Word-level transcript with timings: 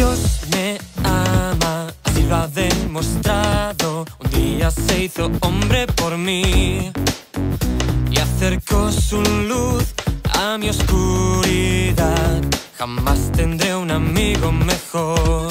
Dios 0.00 0.40
me 0.52 0.78
ama, 1.04 1.92
así 2.04 2.22
lo 2.22 2.36
ha 2.36 2.48
demostrado. 2.48 4.06
Un 4.18 4.30
día 4.30 4.70
se 4.70 5.04
hizo 5.04 5.30
hombre 5.42 5.86
por 5.88 6.16
mí 6.16 6.90
y 8.10 8.18
acercó 8.18 8.90
su 8.90 9.20
luz 9.20 9.84
a 10.32 10.56
mi 10.56 10.70
oscuridad. 10.70 12.40
Jamás 12.78 13.30
tendré 13.32 13.76
un 13.76 13.90
amigo 13.90 14.50
mejor. 14.50 15.49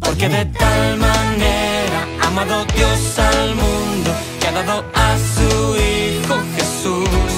Porque 0.00 0.28
de 0.28 0.44
tal 0.46 0.96
manera 0.98 2.08
ha 2.20 2.26
amado 2.26 2.64
Dios 2.74 3.18
al 3.18 3.54
mundo 3.54 4.10
que 4.40 4.48
ha 4.48 4.52
dado 4.52 4.84
a 4.94 5.16
su 5.34 5.76
Hijo 5.76 6.34
Jesús 6.56 7.30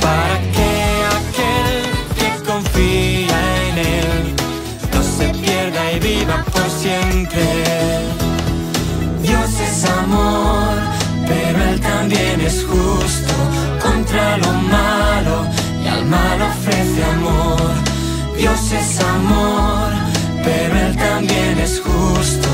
para 0.00 0.38
que 0.54 0.70
aquel 1.18 1.76
que 2.16 2.44
confía 2.44 3.38
en 3.68 3.78
Él 3.78 4.34
no 4.92 5.02
se 5.02 5.26
pierda 5.40 5.92
y 5.92 5.98
viva 5.98 6.44
por 6.52 6.70
siempre. 6.70 7.44
Dios 9.20 9.50
es 9.68 9.84
amor, 9.90 10.74
pero 11.26 11.70
Él 11.70 11.80
también 11.80 12.40
es 12.40 12.64
justo 12.64 13.34
contra 13.82 14.36
lo 14.36 14.52
malo 14.52 15.48
y 15.84 15.88
al 15.88 16.04
mal 16.04 16.40
ofrece 16.40 17.02
amor. 17.16 17.93
Dios 18.36 18.72
es 18.72 19.00
amor, 19.00 19.92
pero 20.42 20.76
Él 20.76 20.96
también 20.96 21.58
es 21.58 21.80
justo 21.80 22.48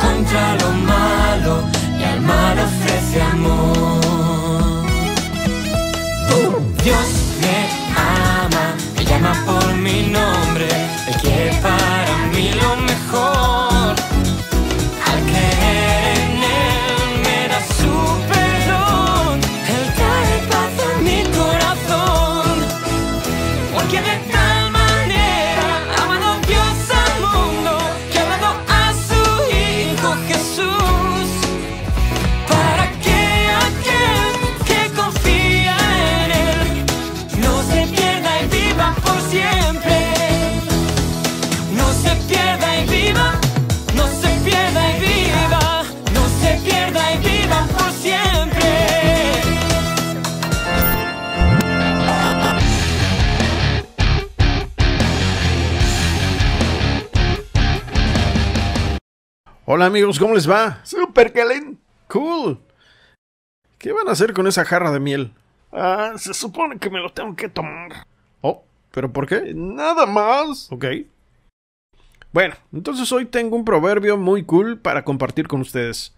contra 0.00 0.56
lo 0.56 0.70
malo 0.72 1.62
y 1.98 2.02
al 2.02 2.20
mal 2.20 2.58
ofrece 2.58 3.22
amor. 3.22 3.96
Dios 6.82 7.08
me 7.40 7.58
ama, 7.96 8.74
me 8.94 9.04
llama 9.04 9.32
por 9.44 9.74
mi 9.74 10.02
nombre, 10.02 10.45
Hola 59.68 59.86
amigos, 59.86 60.20
¿cómo 60.20 60.32
les 60.32 60.48
va? 60.48 60.78
Super 60.84 61.32
Kellen. 61.32 61.76
Cool. 62.06 62.60
¿Qué 63.78 63.90
van 63.90 64.06
a 64.06 64.12
hacer 64.12 64.32
con 64.32 64.46
esa 64.46 64.64
jarra 64.64 64.92
de 64.92 65.00
miel? 65.00 65.32
Ah, 65.72 66.12
se 66.18 66.34
supone 66.34 66.78
que 66.78 66.88
me 66.88 67.00
lo 67.00 67.10
tengo 67.10 67.34
que 67.34 67.48
tomar. 67.48 68.06
Oh, 68.42 68.62
¿pero 68.92 69.12
por 69.12 69.26
qué? 69.26 69.54
Nada 69.56 70.06
más. 70.06 70.70
Ok. 70.70 70.84
Bueno, 72.32 72.54
entonces 72.72 73.10
hoy 73.10 73.26
tengo 73.26 73.56
un 73.56 73.64
proverbio 73.64 74.16
muy 74.16 74.44
cool 74.44 74.78
para 74.78 75.02
compartir 75.02 75.48
con 75.48 75.62
ustedes. 75.62 76.14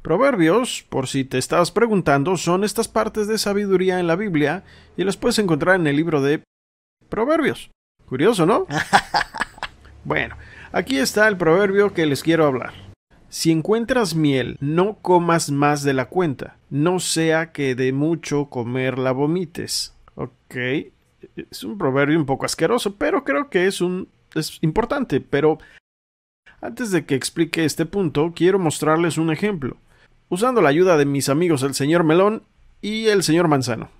Proverbios, 0.00 0.86
por 0.88 1.06
si 1.06 1.26
te 1.26 1.36
estabas 1.36 1.70
preguntando, 1.70 2.38
son 2.38 2.64
estas 2.64 2.88
partes 2.88 3.28
de 3.28 3.36
sabiduría 3.36 4.00
en 4.00 4.06
la 4.06 4.16
Biblia 4.16 4.64
y 4.96 5.04
las 5.04 5.18
puedes 5.18 5.38
encontrar 5.38 5.74
en 5.74 5.86
el 5.86 5.96
libro 5.96 6.22
de 6.22 6.42
Proverbios. 7.10 7.70
Curioso, 8.06 8.46
¿no? 8.46 8.66
bueno, 10.04 10.34
aquí 10.72 10.96
está 10.96 11.28
el 11.28 11.36
proverbio 11.36 11.92
que 11.92 12.06
les 12.06 12.22
quiero 12.22 12.46
hablar. 12.46 12.85
Si 13.28 13.50
encuentras 13.50 14.14
miel, 14.14 14.56
no 14.60 14.98
comas 15.02 15.50
más 15.50 15.82
de 15.82 15.94
la 15.94 16.08
cuenta, 16.08 16.56
no 16.70 17.00
sea 17.00 17.52
que 17.52 17.74
de 17.74 17.92
mucho 17.92 18.46
comer 18.46 18.98
la 18.98 19.12
vomites. 19.12 19.94
Ok, 20.14 20.54
es 21.34 21.64
un 21.64 21.76
proverbio 21.76 22.18
un 22.18 22.26
poco 22.26 22.46
asqueroso, 22.46 22.96
pero 22.96 23.24
creo 23.24 23.50
que 23.50 23.66
es 23.66 23.80
un 23.80 24.08
es 24.34 24.58
importante, 24.62 25.20
pero 25.20 25.58
antes 26.60 26.90
de 26.90 27.04
que 27.04 27.14
explique 27.14 27.64
este 27.64 27.86
punto, 27.86 28.32
quiero 28.34 28.58
mostrarles 28.58 29.18
un 29.18 29.30
ejemplo, 29.30 29.76
usando 30.28 30.60
la 30.60 30.68
ayuda 30.68 30.96
de 30.96 31.06
mis 31.06 31.28
amigos 31.28 31.62
el 31.62 31.74
señor 31.74 32.04
Melón 32.04 32.42
y 32.80 33.06
el 33.06 33.22
señor 33.22 33.48
Manzano. 33.48 33.90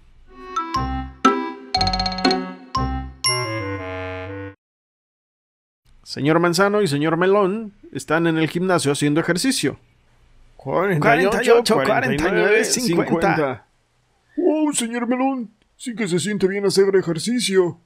Señor 6.02 6.38
Manzano 6.38 6.82
y 6.82 6.86
señor 6.86 7.16
Melón 7.16 7.72
están 7.98 8.26
en 8.26 8.38
el 8.38 8.48
gimnasio 8.48 8.92
haciendo 8.92 9.20
ejercicio. 9.20 9.78
48, 10.56 11.74
49, 11.74 12.64
50. 12.64 13.66
Oh, 14.38 14.72
señor 14.72 15.06
Melón. 15.06 15.50
Sí 15.76 15.94
que 15.94 16.08
se 16.08 16.18
siente 16.18 16.48
bien 16.48 16.64
hacer 16.64 16.94
ejercicio. 16.96 17.80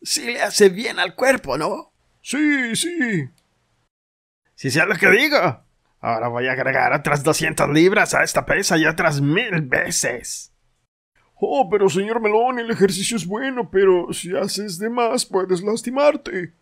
Sí 0.00 0.26
le 0.26 0.42
hace 0.42 0.68
bien 0.68 0.98
al 0.98 1.14
cuerpo, 1.14 1.58
¿no? 1.58 1.92
Sí, 2.22 2.74
sí. 2.76 3.28
Si 4.54 4.70
sea 4.70 4.86
lo 4.86 4.94
que 4.94 5.10
digo. 5.10 5.62
Ahora 6.00 6.28
voy 6.28 6.48
a 6.48 6.52
agregar 6.52 6.92
otras 6.92 7.22
200 7.22 7.70
libras 7.70 8.14
a 8.14 8.24
esta 8.24 8.44
pesa 8.44 8.76
y 8.78 8.86
otras 8.86 9.20
mil 9.20 9.62
veces. 9.62 10.52
Oh, 11.34 11.68
pero 11.70 11.88
señor 11.88 12.20
Melón, 12.20 12.58
el 12.58 12.70
ejercicio 12.70 13.16
es 13.16 13.26
bueno, 13.26 13.70
pero 13.70 14.12
si 14.12 14.36
haces 14.36 14.78
de 14.78 14.88
más 14.88 15.26
puedes 15.26 15.62
lastimarte. 15.62 16.52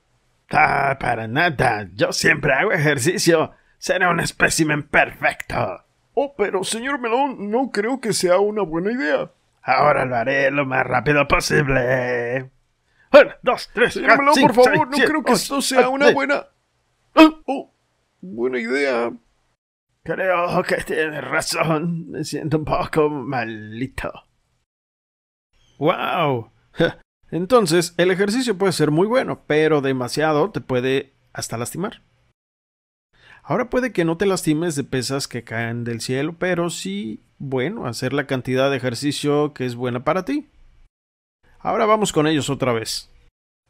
Ah, 0.50 0.96
para 0.98 1.28
nada. 1.28 1.88
Yo 1.94 2.12
siempre 2.12 2.52
hago 2.52 2.72
ejercicio. 2.72 3.52
Seré 3.78 4.08
un 4.08 4.20
espécimen 4.20 4.82
perfecto. 4.86 5.84
Oh, 6.14 6.34
pero 6.36 6.64
señor 6.64 6.98
Melón, 6.98 7.50
no 7.50 7.70
creo 7.70 8.00
que 8.00 8.12
sea 8.12 8.38
una 8.38 8.62
buena 8.62 8.92
idea. 8.92 9.30
Ahora 9.62 10.04
lo 10.04 10.16
haré 10.16 10.50
lo 10.50 10.66
más 10.66 10.84
rápido 10.84 11.26
posible. 11.28 12.50
Uno, 13.12 13.30
dos, 13.42 13.70
tres, 13.72 13.94
Señor 13.94 14.08
cuatro, 14.08 14.22
Melón, 14.22 14.34
cinco, 14.34 14.46
por 14.48 14.64
favor, 14.64 14.72
seis, 14.72 14.90
no 14.90 14.96
siete, 14.96 15.10
creo 15.10 15.22
que 15.22 15.32
ocho, 15.32 15.42
esto 15.42 15.62
sea 15.62 15.88
una 15.88 16.10
buena... 16.12 16.46
Oh, 17.46 17.72
buena 18.20 18.58
idea. 18.58 19.12
Creo 20.02 20.62
que 20.62 20.76
tienes 20.76 21.24
razón. 21.24 22.10
Me 22.10 22.24
siento 22.24 22.58
un 22.58 22.64
poco 22.64 23.08
malito. 23.08 24.12
¡Wow! 25.78 26.52
Entonces, 27.30 27.94
el 27.96 28.10
ejercicio 28.10 28.58
puede 28.58 28.72
ser 28.72 28.90
muy 28.90 29.06
bueno, 29.06 29.42
pero 29.46 29.80
demasiado 29.80 30.50
te 30.50 30.60
puede 30.60 31.12
hasta 31.32 31.56
lastimar. 31.56 32.02
Ahora 33.42 33.70
puede 33.70 33.92
que 33.92 34.04
no 34.04 34.16
te 34.16 34.26
lastimes 34.26 34.76
de 34.76 34.84
pesas 34.84 35.26
que 35.26 35.44
caen 35.44 35.84
del 35.84 36.00
cielo, 36.00 36.34
pero 36.38 36.70
sí, 36.70 37.20
bueno, 37.38 37.86
hacer 37.86 38.12
la 38.12 38.26
cantidad 38.26 38.70
de 38.70 38.76
ejercicio 38.76 39.54
que 39.54 39.64
es 39.64 39.74
buena 39.74 40.04
para 40.04 40.24
ti. 40.24 40.48
Ahora 41.58 41.86
vamos 41.86 42.12
con 42.12 42.26
ellos 42.26 42.50
otra 42.50 42.72
vez. 42.72 43.10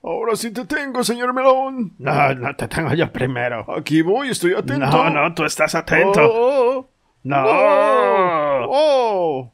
Ahora 0.03 0.35
sí 0.35 0.51
te 0.51 0.65
tengo, 0.65 1.05
señor 1.05 1.35
Melón. 1.35 1.95
No, 1.99 2.35
no 2.35 2.57
te 2.57 2.69
tengo 2.69 2.95
yo 2.95 3.13
primero. 3.13 3.67
Aquí 3.77 4.01
voy, 4.03 4.31
estoy 4.31 4.53
atento. 4.55 4.87
No, 4.87 5.11
no, 5.11 5.35
tú 5.35 5.45
estás 5.45 5.75
atento. 5.75 6.21
Oh, 6.23 6.89
No. 7.23 7.45
oh, 7.47 8.67
oh. 8.71 9.53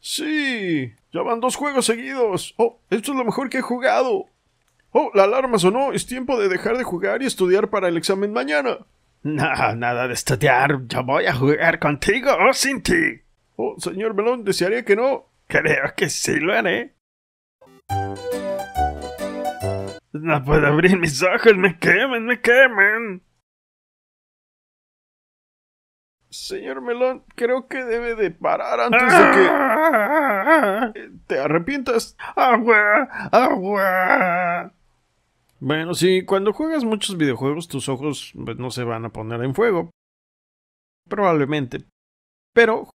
Sí, 0.00 0.92
ya 1.12 1.22
van 1.22 1.40
dos 1.40 1.56
juegos 1.56 1.86
seguidos. 1.86 2.54
Oh, 2.56 2.80
esto 2.90 3.12
es 3.12 3.18
lo 3.18 3.24
mejor 3.24 3.50
que 3.50 3.58
he 3.58 3.62
jugado. 3.62 4.26
Oh, 4.92 5.10
la 5.14 5.24
alarma 5.24 5.58
sonó. 5.58 5.92
Es 5.92 6.06
tiempo 6.06 6.38
de 6.38 6.48
dejar 6.48 6.78
de 6.78 6.84
jugar 6.84 7.22
y 7.22 7.26
estudiar 7.26 7.68
para 7.68 7.88
el 7.88 7.96
examen 7.96 8.32
mañana. 8.32 8.78
No, 9.22 9.74
nada 9.74 10.06
de 10.06 10.14
estudiar. 10.14 10.86
Yo 10.86 11.02
voy 11.04 11.26
a 11.26 11.34
jugar 11.34 11.78
contigo 11.78 12.30
o 12.48 12.52
sin 12.52 12.82
ti. 12.82 13.20
Oh, 13.56 13.74
señor 13.78 14.14
Melón, 14.14 14.44
desearía 14.44 14.84
que 14.84 14.96
no. 14.96 15.26
Creo 15.46 15.94
que 15.96 16.08
sí 16.08 16.38
lo 16.38 16.54
haré. 16.54 16.94
No 20.12 20.44
puedo 20.44 20.66
abrir 20.66 20.98
mis 20.98 21.22
ojos, 21.22 21.56
me 21.56 21.78
queman, 21.78 22.26
me 22.26 22.40
queman. 22.40 23.22
Señor 26.30 26.82
Melón, 26.82 27.24
creo 27.34 27.68
que 27.68 27.84
debe 27.84 28.14
de 28.14 28.30
parar 28.30 28.80
antes 28.80 29.00
de 29.02 29.30
que 30.94 31.00
eh, 31.00 31.10
te 31.26 31.38
arrepientas. 31.38 32.16
¡Agua! 32.36 33.08
¡Agua! 33.32 34.72
Bueno, 35.60 35.94
sí, 35.94 36.24
cuando 36.24 36.52
juegas 36.52 36.84
muchos 36.84 37.16
videojuegos 37.16 37.66
tus 37.66 37.88
ojos 37.88 38.32
pues, 38.44 38.58
no 38.58 38.70
se 38.70 38.84
van 38.84 39.06
a 39.06 39.08
poner 39.08 39.42
en 39.42 39.54
fuego. 39.54 39.90
Probablemente. 41.08 41.84
Pero 42.54 42.90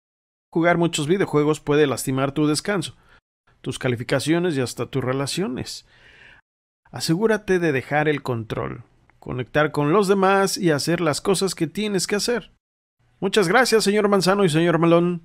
jugar 0.51 0.77
muchos 0.77 1.07
videojuegos 1.07 1.59
puede 1.59 1.88
lastimar 1.88 2.31
tu 2.33 2.45
descanso, 2.45 2.95
tus 3.62 3.80
calificaciones 3.80 4.56
y 4.56 4.62
hasta 4.62 4.85
tus 4.85 5.03
relaciones. 5.03 5.88
Asegúrate 6.91 7.57
de 7.57 7.71
dejar 7.71 8.07
el 8.07 8.21
control, 8.21 8.83
conectar 9.19 9.71
con 9.71 9.91
los 9.91 10.07
demás 10.07 10.57
y 10.57 10.69
hacer 10.69 11.01
las 11.01 11.21
cosas 11.21 11.56
que 11.56 11.65
tienes 11.65 12.06
que 12.06 12.15
hacer. 12.15 12.51
Muchas 13.23 13.47
gracias, 13.47 13.85
señor 13.85 14.09
Manzano 14.09 14.43
y 14.43 14.49
señor 14.49 14.79
Melón. 14.79 15.21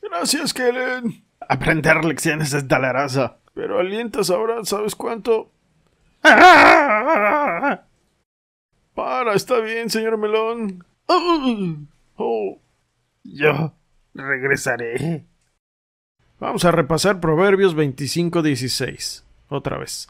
Gracias, 0.00 0.54
Kellen. 0.54 1.24
Aprender 1.40 2.04
lecciones 2.04 2.52
es 2.54 2.68
doloroso. 2.68 3.38
Pero 3.54 3.80
alientas 3.80 4.30
ahora, 4.30 4.64
¿sabes 4.64 4.94
cuánto? 4.94 5.50
Para, 6.22 7.82
está 9.34 9.58
bien, 9.58 9.90
señor 9.90 10.16
Melón. 10.16 10.84
Oh. 12.16 12.60
Yo 13.24 13.74
regresaré. 14.14 15.26
Vamos 16.38 16.64
a 16.64 16.70
repasar 16.70 17.18
Proverbios 17.18 17.74
25:16. 17.74 19.24
Otra 19.48 19.78
vez. 19.78 20.08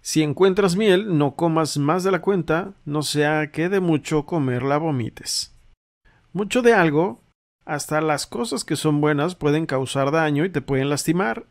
Si 0.00 0.24
encuentras 0.24 0.74
miel, 0.74 1.16
no 1.16 1.36
comas 1.36 1.78
más 1.78 2.02
de 2.02 2.10
la 2.10 2.20
cuenta, 2.20 2.72
no 2.84 3.04
sea 3.04 3.52
que 3.52 3.68
de 3.68 3.78
mucho 3.78 4.26
comer 4.26 4.64
la 4.64 4.78
vomites. 4.78 5.53
Mucho 6.34 6.62
de 6.62 6.74
algo, 6.74 7.22
hasta 7.64 8.00
las 8.00 8.26
cosas 8.26 8.64
que 8.64 8.74
son 8.74 9.00
buenas 9.00 9.36
pueden 9.36 9.66
causar 9.66 10.10
daño 10.10 10.44
y 10.44 10.50
te 10.50 10.60
pueden 10.60 10.90
lastimar. 10.90 11.46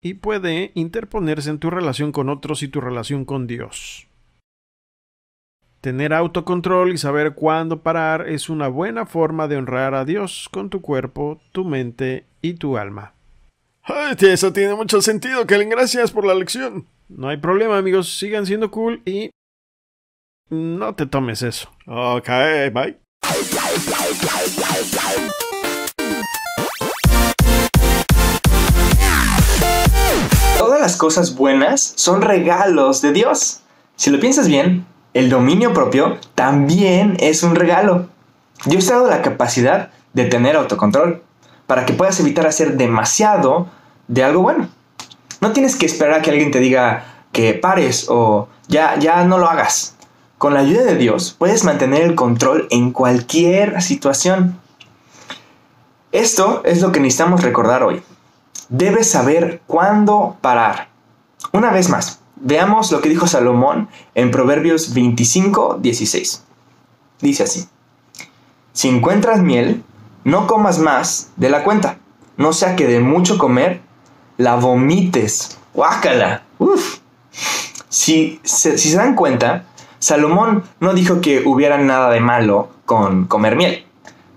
Y 0.00 0.14
puede 0.14 0.70
interponerse 0.74 1.50
en 1.50 1.58
tu 1.58 1.68
relación 1.68 2.12
con 2.12 2.28
otros 2.28 2.62
y 2.62 2.68
tu 2.68 2.80
relación 2.80 3.24
con 3.24 3.48
Dios. 3.48 4.06
Tener 5.80 6.12
autocontrol 6.12 6.92
y 6.92 6.98
saber 6.98 7.34
cuándo 7.34 7.82
parar 7.82 8.28
es 8.28 8.48
una 8.48 8.68
buena 8.68 9.04
forma 9.04 9.48
de 9.48 9.56
honrar 9.56 9.94
a 9.94 10.04
Dios 10.04 10.48
con 10.52 10.70
tu 10.70 10.80
cuerpo, 10.80 11.40
tu 11.50 11.64
mente 11.64 12.24
y 12.42 12.54
tu 12.54 12.78
alma. 12.78 13.14
Ay, 13.82 14.14
eso 14.20 14.52
tiene 14.52 14.76
mucho 14.76 15.02
sentido, 15.02 15.44
Kellen. 15.44 15.70
Gracias 15.70 16.12
por 16.12 16.24
la 16.24 16.34
lección. 16.34 16.86
No 17.08 17.28
hay 17.28 17.38
problema, 17.38 17.78
amigos. 17.78 18.16
Sigan 18.16 18.46
siendo 18.46 18.70
cool 18.70 19.02
y 19.04 19.30
no 20.50 20.94
te 20.94 21.06
tomes 21.06 21.42
eso. 21.42 21.68
Ok, 21.86 22.28
bye. 22.72 23.05
Todas 30.58 30.80
las 30.80 30.96
cosas 30.96 31.34
buenas 31.34 31.92
son 31.96 32.22
regalos 32.22 33.02
de 33.02 33.12
Dios. 33.12 33.60
Si 33.96 34.10
lo 34.10 34.20
piensas 34.20 34.48
bien, 34.48 34.86
el 35.14 35.30
dominio 35.30 35.72
propio 35.72 36.18
también 36.34 37.16
es 37.20 37.42
un 37.42 37.54
regalo. 37.54 38.08
Dios 38.64 38.86
te 38.86 38.92
ha 38.92 38.96
dado 38.96 39.08
la 39.08 39.22
capacidad 39.22 39.90
de 40.12 40.24
tener 40.24 40.56
autocontrol 40.56 41.22
para 41.66 41.86
que 41.86 41.94
puedas 41.94 42.20
evitar 42.20 42.46
hacer 42.46 42.76
demasiado 42.76 43.68
de 44.08 44.24
algo 44.24 44.42
bueno. 44.42 44.68
No 45.40 45.52
tienes 45.52 45.76
que 45.76 45.86
esperar 45.86 46.20
a 46.20 46.22
que 46.22 46.30
alguien 46.30 46.50
te 46.50 46.60
diga 46.60 47.04
que 47.32 47.54
pares 47.54 48.06
o 48.08 48.48
ya, 48.68 48.98
ya 48.98 49.24
no 49.24 49.38
lo 49.38 49.48
hagas. 49.48 49.95
Con 50.38 50.52
la 50.52 50.60
ayuda 50.60 50.82
de 50.84 50.96
Dios 50.96 51.34
puedes 51.38 51.64
mantener 51.64 52.02
el 52.02 52.14
control 52.14 52.68
en 52.70 52.90
cualquier 52.92 53.80
situación. 53.80 54.60
Esto 56.12 56.60
es 56.66 56.82
lo 56.82 56.92
que 56.92 57.00
necesitamos 57.00 57.42
recordar 57.42 57.82
hoy. 57.82 58.02
Debes 58.68 59.10
saber 59.10 59.62
cuándo 59.66 60.36
parar. 60.42 60.88
Una 61.52 61.70
vez 61.70 61.88
más, 61.88 62.20
veamos 62.36 62.92
lo 62.92 63.00
que 63.00 63.08
dijo 63.08 63.26
Salomón 63.26 63.88
en 64.14 64.30
Proverbios 64.30 64.92
25, 64.92 65.78
16. 65.80 66.44
Dice 67.22 67.42
así, 67.44 67.66
si 68.74 68.88
encuentras 68.88 69.40
miel, 69.40 69.84
no 70.24 70.46
comas 70.46 70.78
más 70.78 71.30
de 71.36 71.48
la 71.48 71.64
cuenta, 71.64 71.98
no 72.36 72.52
sea 72.52 72.76
que 72.76 72.86
de 72.86 73.00
mucho 73.00 73.38
comer 73.38 73.80
la 74.36 74.56
vomites. 74.56 75.56
¡Guácala! 75.72 76.42
Uf. 76.58 76.98
Si, 77.88 78.38
si 78.44 78.76
se 78.76 78.96
dan 78.96 79.14
cuenta, 79.14 79.64
Salomón 80.06 80.62
no 80.78 80.94
dijo 80.94 81.20
que 81.20 81.42
hubiera 81.44 81.78
nada 81.78 82.10
de 82.10 82.20
malo 82.20 82.68
con 82.84 83.24
comer 83.24 83.56
miel, 83.56 83.84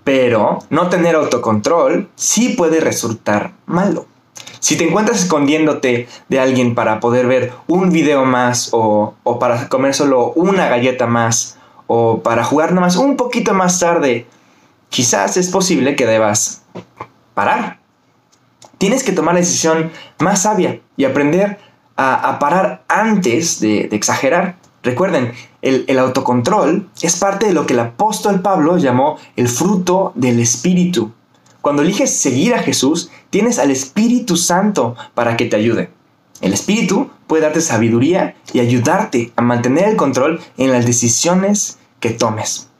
pero 0.02 0.58
no 0.68 0.88
tener 0.88 1.14
autocontrol 1.14 2.08
sí 2.16 2.54
puede 2.58 2.80
resultar 2.80 3.52
malo. 3.66 4.06
Si 4.58 4.76
te 4.76 4.88
encuentras 4.88 5.22
escondiéndote 5.22 6.08
de 6.28 6.40
alguien 6.40 6.74
para 6.74 6.98
poder 6.98 7.28
ver 7.28 7.52
un 7.68 7.90
video 7.90 8.24
más 8.24 8.70
o, 8.72 9.14
para 9.38 9.68
comer 9.68 9.94
solo 9.94 10.32
una 10.32 10.66
galleta 10.68 11.06
más 11.06 11.56
o 11.86 12.20
para 12.20 12.42
jugar 12.42 12.70
nada 12.70 12.80
más 12.80 12.96
un 12.96 13.16
poquito 13.16 13.54
más 13.54 13.78
tarde, 13.78 14.26
quizás 14.88 15.36
es 15.36 15.50
posible 15.50 15.94
que 15.94 16.04
debas 16.04 16.64
parar. 17.32 17.78
Tienes 18.78 19.04
que 19.04 19.12
tomar 19.12 19.34
la 19.34 19.40
decisión 19.40 19.92
más 20.18 20.42
sabia 20.42 20.80
y 20.96 21.04
aprender 21.04 21.60
a, 21.96 22.40
parar 22.40 22.82
antes 22.88 23.60
de 23.60 23.88
exagerar. 23.92 24.56
Recuerden, 24.82 25.32
el, 25.60 25.98
autocontrol 25.98 26.88
es 27.02 27.16
parte 27.16 27.46
de 27.46 27.52
lo 27.52 27.66
que 27.66 27.74
el 27.74 27.80
apóstol 27.80 28.40
Pablo 28.40 28.78
llamó 28.78 29.18
el 29.36 29.48
fruto 29.48 30.12
del 30.14 30.40
Espíritu. 30.40 31.12
Cuando 31.60 31.82
eliges 31.82 32.16
seguir 32.16 32.54
a 32.54 32.60
Jesús, 32.62 33.10
tienes 33.28 33.58
al 33.58 33.70
Espíritu 33.70 34.36
Santo 34.36 34.96
para 35.14 35.36
que 35.36 35.44
te 35.44 35.56
ayude. 35.56 35.90
El 36.40 36.54
Espíritu 36.54 37.10
puede 37.26 37.42
darte 37.42 37.60
sabiduría 37.60 38.36
y 38.54 38.60
ayudarte 38.60 39.32
a 39.36 39.42
mantener 39.42 39.90
el 39.90 39.96
control 39.96 40.40
en 40.56 40.72
las 40.72 40.86
decisiones 40.86 41.78
que 42.00 42.10
tomes. 42.10 42.70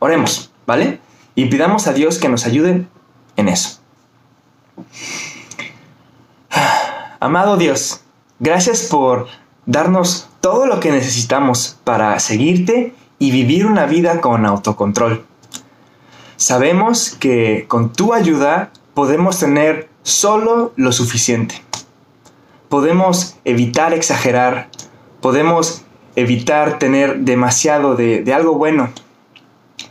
Oremos, 0.00 0.50
¿vale? 0.66 0.98
Y 1.36 1.46
pidamos 1.46 1.86
a 1.86 1.92
Dios 1.92 2.18
que 2.18 2.28
nos 2.28 2.46
ayude 2.46 2.86
en 3.36 3.48
eso. 3.48 3.78
Amado 7.20 7.56
Dios, 7.56 8.00
gracias 8.40 8.82
por 8.82 9.28
darnos 9.66 10.28
todo 10.44 10.66
lo 10.66 10.78
que 10.78 10.90
necesitamos 10.90 11.78
para 11.84 12.20
seguirte 12.20 12.92
y 13.18 13.30
vivir 13.30 13.64
una 13.64 13.86
vida 13.86 14.20
con 14.20 14.44
autocontrol. 14.44 15.24
Sabemos 16.36 17.16
que 17.18 17.64
con 17.66 17.94
tu 17.94 18.12
ayuda 18.12 18.70
podemos 18.92 19.40
tener 19.40 19.88
solo 20.02 20.74
lo 20.76 20.92
suficiente. 20.92 21.62
Podemos 22.68 23.38
evitar 23.46 23.94
exagerar, 23.94 24.68
podemos 25.22 25.86
evitar 26.14 26.78
tener 26.78 27.20
demasiado 27.20 27.96
de, 27.96 28.30
algo 28.34 28.56
bueno. 28.56 28.90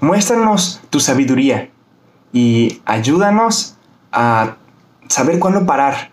Muéstranos 0.01 0.81
tu 0.91 0.99
sabiduría 0.99 1.71
y 2.31 2.79
ayúdanos 2.85 3.75
a 4.11 4.57
saber 5.07 5.39
cuándo 5.39 5.65
parar. 5.65 6.11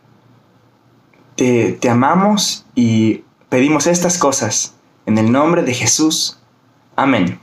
Te, 1.37 1.73
te 1.73 1.91
amamos 1.91 2.65
y 2.75 3.23
Pedimos 3.51 3.89
estas 3.89 4.17
cosas 4.17 4.75
en 5.07 5.19
el 5.19 5.33
nombre 5.33 5.65
de 5.65 5.75
Jesús. 5.75 6.39
Amén. 6.95 7.41